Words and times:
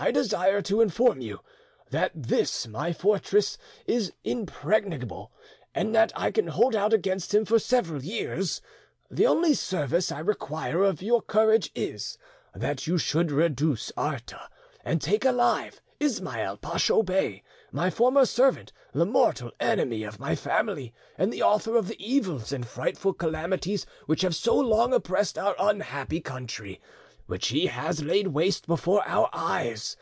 I 0.00 0.12
desire 0.12 0.62
to 0.62 0.80
inform 0.80 1.20
you 1.20 1.40
that 1.90 2.12
this 2.14 2.68
my 2.68 2.92
fortress 2.92 3.58
is 3.84 4.12
impregnable, 4.22 5.32
and 5.74 5.92
that 5.92 6.12
I 6.14 6.30
can 6.30 6.46
hold 6.46 6.76
out 6.76 6.92
against 6.92 7.34
him 7.34 7.44
for 7.44 7.58
several 7.58 8.04
years. 8.04 8.62
The 9.10 9.26
only, 9.26 9.54
service 9.54 10.12
I 10.12 10.20
require 10.20 10.84
of 10.84 11.02
your 11.02 11.20
courage 11.20 11.72
is, 11.74 12.16
that 12.54 12.86
you 12.86 12.96
should 12.96 13.32
reduce 13.32 13.90
Arta, 13.96 14.48
and 14.84 15.02
take 15.02 15.24
alive 15.24 15.80
Ismail 15.98 16.58
Pacho 16.58 17.02
Bey, 17.02 17.42
my 17.72 17.90
former 17.90 18.24
servant, 18.24 18.72
the 18.92 19.04
mortal 19.06 19.50
enemy 19.58 20.04
of 20.04 20.20
my 20.20 20.36
family, 20.36 20.94
and 21.16 21.32
the 21.32 21.42
author 21.42 21.74
of 21.76 21.88
the 21.88 21.98
evils 22.00 22.52
and 22.52 22.68
frightful 22.68 23.14
calamities 23.14 23.84
which 24.06 24.22
have 24.22 24.36
so 24.36 24.54
long 24.56 24.94
oppressed 24.94 25.36
our 25.36 25.56
unhappy 25.58 26.20
country, 26.20 26.80
which 27.26 27.48
he 27.48 27.66
has 27.66 28.02
laid 28.02 28.26
waste 28.28 28.66
before 28.66 29.06
our 29.06 29.28
eyes. 29.34 29.98